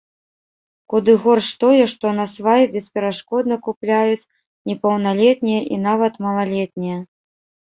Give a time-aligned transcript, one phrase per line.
[0.93, 4.27] Куды горш тое, што насвай бесперашкодна купляюць
[4.71, 6.97] непаўналетнія і нават малалетнія.